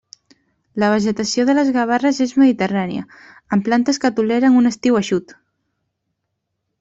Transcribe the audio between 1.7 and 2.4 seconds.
Gavarres és